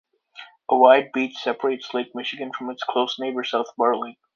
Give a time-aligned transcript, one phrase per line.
[0.67, 4.17] A wide beach separates Lake Michigan from its close neighbor, South Bar Lake.